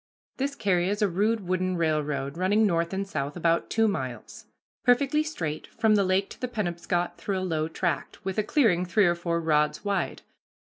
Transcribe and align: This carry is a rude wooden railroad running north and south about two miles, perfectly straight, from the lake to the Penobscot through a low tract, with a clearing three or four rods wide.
This 0.37 0.55
carry 0.55 0.89
is 0.89 1.03
a 1.03 1.07
rude 1.07 1.47
wooden 1.47 1.77
railroad 1.77 2.35
running 2.35 2.65
north 2.65 2.91
and 2.91 3.07
south 3.07 3.37
about 3.37 3.69
two 3.69 3.87
miles, 3.87 4.47
perfectly 4.83 5.21
straight, 5.21 5.67
from 5.67 5.93
the 5.93 6.03
lake 6.03 6.27
to 6.31 6.41
the 6.41 6.47
Penobscot 6.47 7.19
through 7.19 7.37
a 7.37 7.41
low 7.41 7.67
tract, 7.67 8.25
with 8.25 8.39
a 8.39 8.43
clearing 8.43 8.83
three 8.83 9.05
or 9.05 9.13
four 9.13 9.39
rods 9.39 9.85
wide. 9.85 10.23